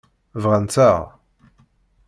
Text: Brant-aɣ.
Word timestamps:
Brant-aɣ. 0.41 0.97